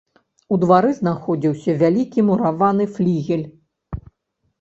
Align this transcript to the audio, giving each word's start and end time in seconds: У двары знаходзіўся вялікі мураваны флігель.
У 0.55 0.57
двары 0.61 0.89
знаходзіўся 0.99 1.75
вялікі 1.81 2.19
мураваны 2.31 2.87
флігель. 2.97 3.45